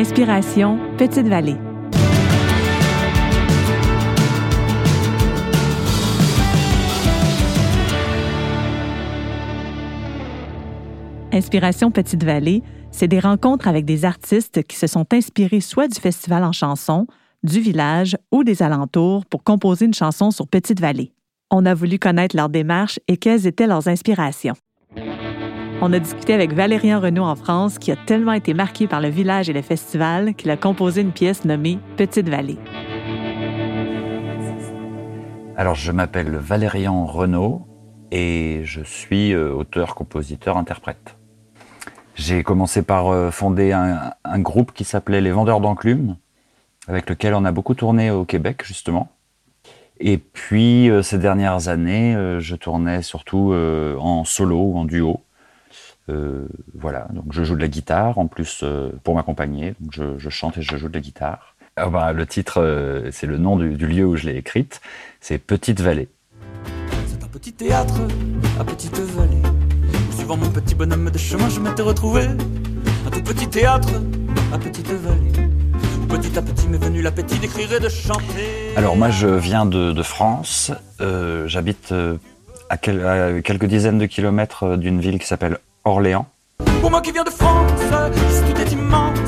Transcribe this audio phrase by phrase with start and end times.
[0.00, 1.56] Inspiration Petite Vallée.
[11.32, 16.00] Inspiration Petite Vallée, c'est des rencontres avec des artistes qui se sont inspirés soit du
[16.00, 17.06] festival en chanson,
[17.42, 21.12] du village ou des alentours pour composer une chanson sur Petite Vallée.
[21.50, 24.54] On a voulu connaître leur démarche et quelles étaient leurs inspirations.
[25.82, 29.08] On a discuté avec Valérien Renaud en France, qui a tellement été marqué par le
[29.08, 32.58] village et le festival qu'il a composé une pièce nommée Petite Vallée.
[35.56, 37.62] Alors, je m'appelle Valérian Renaud
[38.10, 41.16] et je suis euh, auteur, compositeur, interprète.
[42.14, 46.16] J'ai commencé par euh, fonder un, un groupe qui s'appelait Les Vendeurs d'Enclumes,
[46.88, 49.08] avec lequel on a beaucoup tourné au Québec, justement.
[49.98, 55.20] Et puis, euh, ces dernières années, je tournais surtout en solo ou en duo
[56.08, 59.74] euh, voilà, donc je joue de la guitare en plus euh, pour m'accompagner.
[59.80, 61.54] Donc je, chante et je joue de la guitare.
[61.76, 64.80] Ah bah, le titre, euh, c'est le nom du, lieu où je l'ai écrite.
[65.20, 66.08] C'est Petite Vallée.
[67.06, 68.00] C'est un petit théâtre
[68.58, 69.42] à Petite Vallée.
[70.16, 72.24] Suivant mon petit bonhomme de chemin, je m'étais retrouvé.
[73.06, 73.88] Un tout petit théâtre
[74.52, 75.48] à Petite Vallée.
[76.08, 78.74] Petit à petit m'est venu l'appétit d'écrire et de chanter.
[78.74, 80.72] Alors moi je viens de, France.
[80.98, 86.26] J'habite à, à, quelques dizaines de kilomètres d'une ville qui s'appelle Orléans.
[86.80, 87.80] Pour moi qui viens de France,
[88.46, 89.18] tout est immense,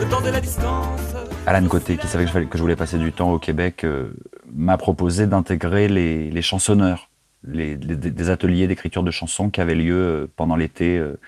[0.00, 1.14] le temps de la distance.
[1.46, 4.12] Alan Côté, qui savait que je voulais passer du temps au Québec, euh,
[4.52, 7.08] m'a proposé d'intégrer les, chansonneurs,
[7.44, 11.18] les, des ateliers d'écriture de chansons qui avaient lieu euh, pendant l'été euh,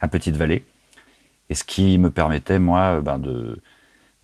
[0.00, 0.64] à Petite-Vallée.
[1.50, 3.60] Et ce qui me permettait, moi, ben de,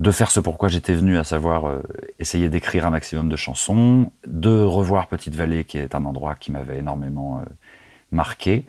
[0.00, 1.80] de faire ce pourquoi j'étais venu, à savoir
[2.18, 6.78] essayer d'écrire un maximum de chansons, de revoir Petite-Vallée, qui est un endroit qui m'avait
[6.78, 7.42] énormément
[8.12, 8.66] marqué,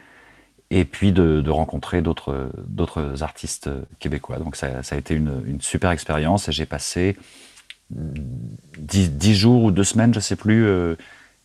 [0.75, 4.39] et puis de, rencontrer d'autres d'autres artistes québécois.
[4.39, 7.15] Donc ça, a été une, super expérience et j'ai passé
[7.89, 10.95] dix, jours ou deux semaines, je sais plus, euh,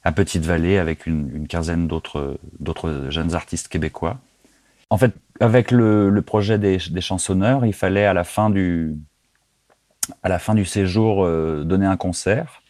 [0.03, 4.19] à Petite Vallée avec une, quinzaine d'autres d'autres jeunes artistes québécois.
[4.91, 8.97] En fait, avec le, projet des, chansonneurs, il fallait à la fin du
[10.25, 12.63] à la fin du séjour euh, donner un concert.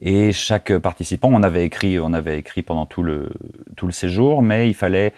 [0.00, 3.28] Et chaque participant, on avait écrit, on avait écrit pendant tout le
[3.76, 5.12] tout le séjour, mais il fallait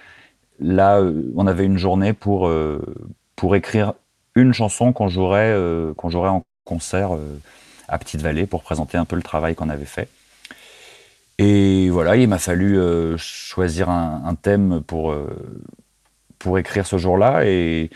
[0.60, 2.81] Là, euh, on avait une journée pour, euh,
[3.37, 3.94] pour écrire
[4.34, 7.10] une chanson qu'on jouerait, euh, qu'on jouerait en concert
[7.88, 10.09] à Petite Vallée pour présenter un peu le travail qu'on avait fait.
[11.38, 12.78] Et voilà, il m'a fallu
[13.19, 15.15] choisir un, thème pour,
[16.38, 17.44] pour écrire ce jour-là.
[17.44, 17.91] Et,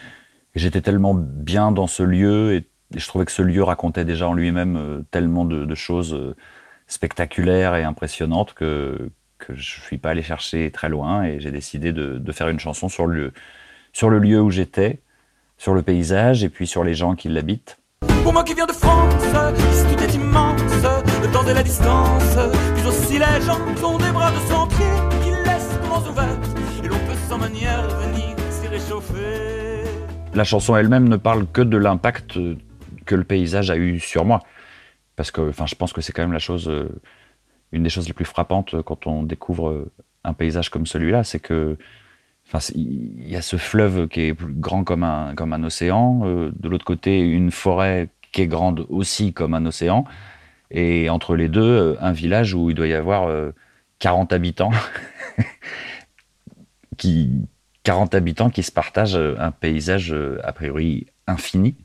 [0.55, 4.35] j'étais tellement bien dans ce lieu et, je trouvais que ce lieu racontait déjà en
[4.35, 6.35] lui-même tellement de, de, choses
[6.87, 11.93] spectaculaires et impressionnantes que, que je suis pas allé chercher très loin et j'ai décidé
[11.93, 13.33] de, de, faire une chanson sur le,
[13.93, 15.01] sur le lieu où j'étais,
[15.57, 17.79] sur le paysage et puis sur les gens qui l'habitent.
[18.23, 19.15] Pour moi qui viens de France,
[19.71, 20.61] ici tout est immense,
[21.23, 22.37] le temps de la distance,
[22.77, 24.87] puis aussi les gens ont des bras de sentier
[25.23, 26.39] qui laissent grands ouverts
[26.85, 29.85] et l'on peut sans manière venir s'y réchauffer.
[30.35, 32.39] La chanson elle-même ne parle que de l'impact
[33.07, 34.41] que le paysage a eu sur moi.
[35.17, 36.89] Parce que enfin, je pense que c'est quand même la chose euh,
[37.73, 39.87] une des choses les plus frappantes quand on découvre
[40.25, 41.77] un paysage comme celui-là, c'est que
[42.75, 46.21] il y a ce fleuve qui est grand comme un, comme un océan.
[46.25, 50.05] Euh, de l'autre côté, une forêt qui est grande aussi comme un océan.
[50.71, 53.31] Et entre les deux, euh, un village où il doit y avoir
[53.99, 54.71] 40 euh, habitants.
[56.97, 57.31] qui,
[57.85, 61.77] 40 habitants qui se partagent un paysage a priori infini.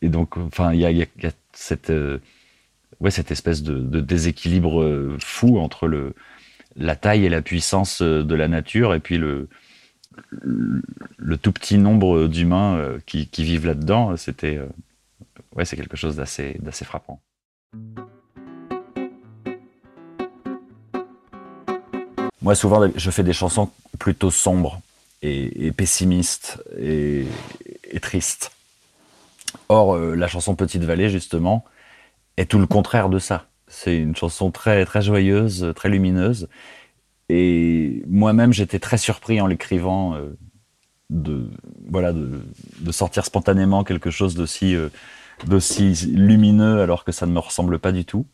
[0.00, 1.06] Et donc, enfin, il y a,
[1.52, 1.92] cette
[3.00, 6.14] ouais, cette espèce de, déséquilibre euh, fou entre le,
[6.76, 9.48] la taille et la puissance euh, de la nature et puis le,
[10.30, 14.16] le, tout petit nombre d'humains euh, qui, vivent là-dedans.
[14.16, 14.60] C'était,
[15.56, 17.20] ouais, c'est quelque chose d'assez, d'assez frappant.
[22.40, 23.70] Moi, souvent, je fais des chansons
[24.00, 24.80] plutôt sombres
[25.22, 27.24] et, pessimistes et,
[27.88, 28.50] et, tristes.
[29.68, 31.64] Or, la chanson Petite Vallée, justement,
[32.42, 33.46] est tout le contraire de ça.
[33.68, 36.48] C'est une chanson très, très joyeuse, très lumineuse.
[37.30, 40.36] Et moi-même, j'étais très surpris en l'écrivant euh,
[41.08, 41.48] de,
[41.88, 42.42] voilà, de,
[42.80, 44.90] de, sortir spontanément quelque chose d'aussi euh,
[46.12, 48.26] lumineux alors que ça ne me ressemble pas du tout.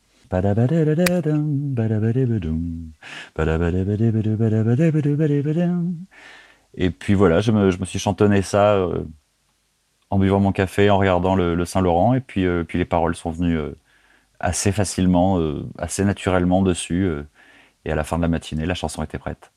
[6.75, 9.05] Et puis voilà, je me, je me suis chantonné ça euh,
[10.11, 13.31] en buvant mon café, en regardant le, le Saint-Laurent, et puis, puis les paroles sont
[13.31, 13.59] venues
[14.41, 17.05] assez facilement, euh, assez naturellement dessus.
[17.05, 17.27] Euh,
[17.85, 19.53] et à la fin de la matinée, la chanson était prête.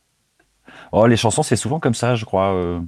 [0.92, 2.54] Oh, les chansons, c'est souvent comme ça, je crois.
[2.54, 2.80] Euh,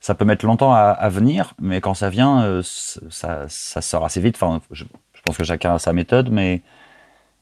[0.00, 4.36] ça peut mettre longtemps à, venir, mais quand ça vient, ça, sort assez vite.
[4.36, 4.84] Enfin, je,
[5.26, 6.62] pense que chacun a sa méthode, mais,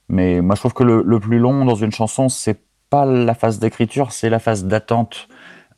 [0.08, 2.60] mais moi je trouve que le, plus long dans une chanson, c'est
[2.90, 5.28] pas la phase d'écriture, c'est la phase d'attente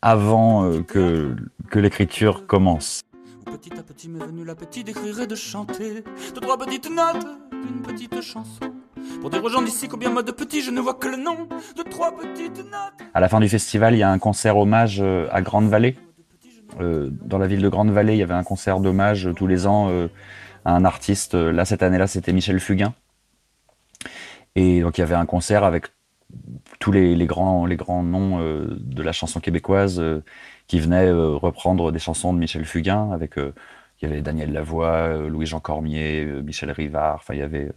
[0.01, 1.37] avant que,
[1.69, 3.03] que l'écriture commence.
[3.45, 6.03] Petit à petit m'est venu l'appétit d'écrire et de chanter
[6.35, 8.73] de trois petites notes d'une petite chanson.
[9.21, 11.49] Pour dire aux gens d'ici combien moi de petit je ne vois que le nom
[11.77, 13.09] de trois petites notes.
[13.15, 15.97] À la fin du festival, il y a un concert hommage euh, à Grande Vallée.
[16.81, 19.67] Euh, dans la ville de Grande Vallée, il y avait un concert d'hommage tous les
[19.67, 20.09] ans euh,
[20.65, 21.35] à un artiste.
[21.35, 22.95] Là, cette année-là, c'était Michel Fugain.
[24.55, 25.87] Et donc, il y avait un concert avec
[26.79, 30.03] tous les, grands, les grands noms de la chanson québécoise
[30.67, 33.11] qui venaient reprendre des chansons de Michel Fugain.
[33.13, 33.53] Avec, il
[34.03, 37.17] y avait Daniel Lavoie, Louis-Jean Cormier, Michel Rivard.
[37.17, 37.71] Enfin, il y avait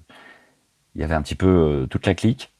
[0.96, 2.52] il y avait un petit peu euh, toute la clique.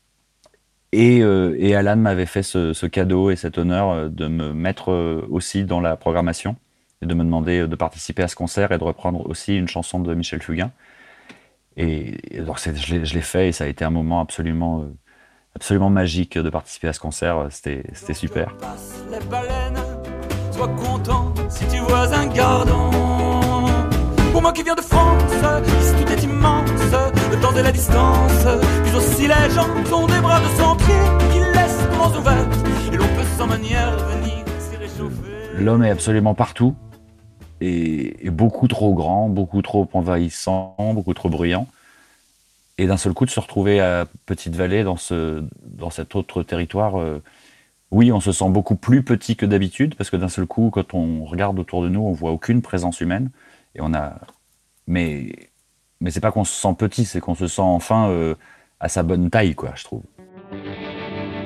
[0.92, 4.92] Et, euh, et Alan m'avait fait ce, cadeau et cet honneur euh, de me mettre
[5.30, 6.56] aussi dans la programmation
[7.02, 10.00] et de me demander de participer à ce concert et de reprendre aussi une chanson
[10.00, 10.72] de Michel Fugain.
[11.76, 14.88] Et, donc je l'ai fait et ça a été un moment absolument,
[15.56, 17.48] absolument magique de participer à ce concert.
[17.50, 18.56] C'était super.
[19.12, 19.84] Les baleines,
[20.52, 22.92] sois content si tu vois un gardon.
[24.32, 25.22] Pour moi qui viens de France,
[25.80, 26.70] ici tout est immense,
[27.32, 28.48] le temps et la distance.
[28.84, 30.96] Puis aussi les gens sont des bras de son pied
[31.32, 32.48] qui laissent grands ouverts.
[32.92, 35.60] Et l'on peut sans manière venir s'y réchauffer.
[35.60, 36.76] L'homme est absolument partout.
[37.62, 41.68] Et, beaucoup trop grand, beaucoup trop envahissant, beaucoup trop bruyant.
[42.78, 47.00] Et d'un seul coup, de se retrouver à Petite-Vallée, dans, ce, dans cet autre territoire,
[47.00, 47.22] euh,
[47.92, 50.96] oui, on se sent beaucoup plus petit que d'habitude, parce que d'un seul coup, quand
[50.96, 53.30] on regarde autour de nous, on voit aucune présence humaine.
[53.76, 54.20] Et on a,
[54.88, 55.52] mais
[56.02, 58.36] mais c'est pas qu'on se sent petit, c'est qu'on se sent enfin euh,
[58.80, 60.04] à sa bonne taille, quoi, je trouve.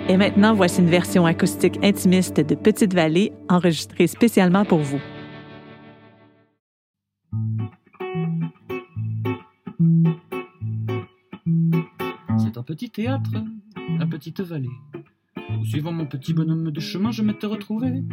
[0.10, 5.02] Et maintenant, voici une version acoustique intimiste de Petite Vallée enregistrée spécialement pour vous.
[12.58, 13.30] Un petit théâtre,
[14.00, 14.70] la petite vallée.
[15.64, 18.04] suivant mon petit bonhomme de chemin, je m'étais retrouvé.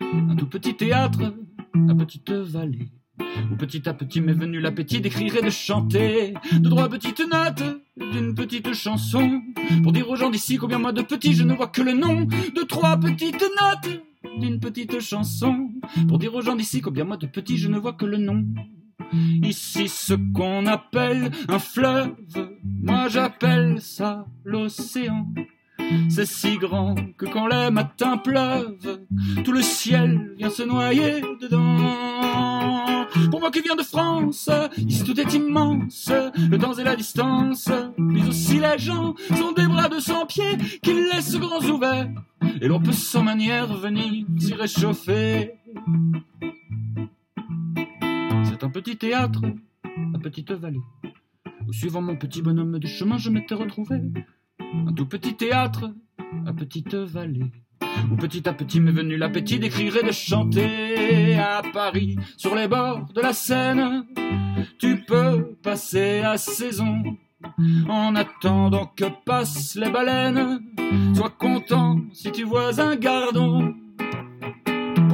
[0.00, 1.34] Un tout petit théâtre,
[1.74, 2.90] la petite vallée.
[3.50, 7.62] Où petit à petit m'est venu l'appétit d'écrire et de chanter de trois petites notes
[7.96, 9.40] d'une petite chanson
[9.82, 12.24] pour dire aux gens d'ici combien moi de petit je ne vois que le nom
[12.24, 14.02] de trois petites notes
[14.38, 15.70] d'une petite chanson
[16.08, 18.44] pour dire aux gens d'ici combien moi de petit je ne vois que le nom
[19.42, 22.14] Ici ce qu'on appelle un fleuve,
[22.82, 25.26] moi j'appelle ça l'océan.
[26.08, 29.04] C'est si grand que quand les matins pleuvent,
[29.44, 33.06] tout le ciel vient se noyer dedans.
[33.30, 36.10] Pour moi qui viens de France, ici tout est immense,
[36.50, 40.56] le temps et la distance, mais aussi les gens sont des bras de cent pieds
[40.82, 42.10] qui laissent grands ouverts,
[42.60, 45.52] et l'on peut sans manière venir s'y réchauffer.
[48.44, 49.42] C'est un petit théâtre,
[50.12, 50.80] la petite vallée,
[51.66, 54.00] où suivant mon petit bonhomme de chemin je m'étais retrouvé
[54.86, 55.92] un tout petit théâtre,
[56.46, 57.50] à petite vallée.
[58.10, 62.68] Où petit à petit m'est venu l'appétit d'écrire et de chanter à Paris, sur les
[62.68, 64.04] bords de la Seine.
[64.78, 67.02] Tu peux passer à saison
[67.88, 70.60] en attendant que passent les baleines.
[71.14, 73.74] Sois content si tu vois un gardon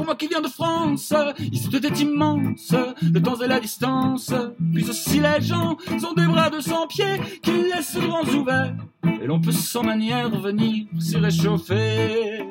[0.01, 1.13] pour moi qui viens de France,
[1.53, 4.33] ici tout est immense, le temps et la distance,
[4.73, 8.75] puis aussi les gens sont des bras de cent pieds qui laissent grands ouverts,
[9.21, 12.47] et l'on peut sans manière venir s'y réchauffer.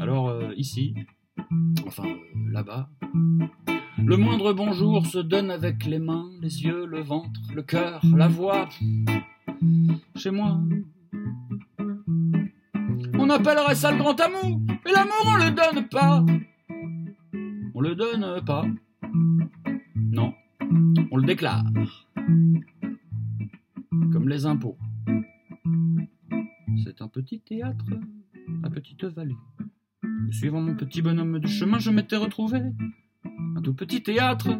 [0.00, 0.94] Alors euh, ici,
[1.86, 2.16] enfin euh,
[2.50, 2.88] là-bas,
[3.98, 8.28] le moindre bonjour se donne avec les mains, les yeux, le ventre, le cœur, la
[8.28, 8.68] voix.
[10.16, 10.60] Chez moi,
[13.14, 16.24] on appellerait ça le grand amour, et l'amour on le donne pas.
[17.74, 18.64] On le donne pas.
[19.96, 20.34] Non,
[21.10, 21.64] on le déclare.
[24.12, 24.78] Comme les impôts.
[26.84, 27.86] C'est un petit théâtre,
[28.62, 29.36] à petite vallée.
[30.30, 32.60] Suivant mon petit bonhomme de chemin, je m'étais retrouvé
[33.66, 34.50] tout petit théâtre,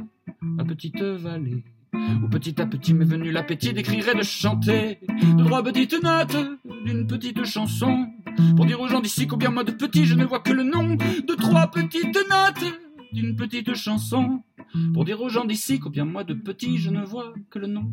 [0.59, 1.63] à petite vallée.
[1.95, 6.37] Où petit à petit m'est venu l'appétit d'écrire et de chanter de trois petites notes
[6.85, 8.09] d'une petite chanson.
[8.57, 10.97] Pour dire aux gens d'ici combien moi de petit je ne vois que le nom
[10.97, 12.75] de trois petites notes
[13.13, 14.43] d'une petite chanson.
[14.93, 17.89] Pour dire aux gens d'ici combien moi de petit je ne vois que le nom.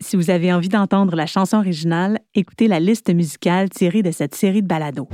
[0.00, 4.34] Si vous avez envie d'entendre la chanson originale, écoutez la liste musicale tirée de cette
[4.34, 5.10] série de balados.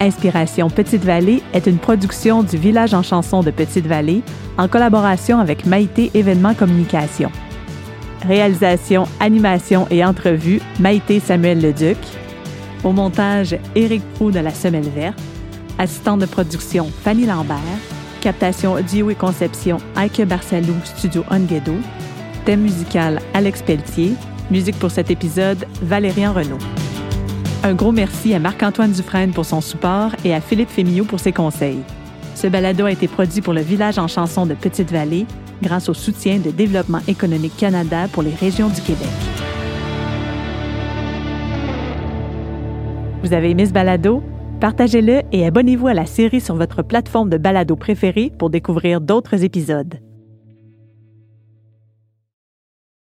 [0.00, 4.22] Inspiration Petite-Vallée est une production du Village en chanson de Petite-Vallée
[4.56, 7.30] en collaboration avec Maïté Événements Communication.
[8.26, 11.98] Réalisation, animation et entrevue, Maïté Samuel Leduc.
[12.84, 15.18] Au montage, Éric Proux de la Semelle Verte.
[15.78, 17.58] Assistante de production, Fanny Lambert.
[18.20, 21.74] Captation audio et conception, Aike Barsalou, Studio Onguedo.
[22.44, 24.14] Thème musical, Alex Pelletier.
[24.50, 26.58] Musique pour cet épisode, Valérian Renaud.
[27.64, 31.32] Un gros merci à Marc-Antoine Dufresne pour son support et à Philippe Fémillot pour ses
[31.32, 31.80] conseils.
[32.36, 35.26] Ce balado a été produit pour le Village en chanson de Petite-Vallée
[35.60, 39.08] grâce au soutien de Développement économique Canada pour les régions du Québec.
[43.24, 44.22] Vous avez aimé ce balado?
[44.60, 49.42] Partagez-le et abonnez-vous à la série sur votre plateforme de balado préférée pour découvrir d'autres
[49.42, 49.98] épisodes.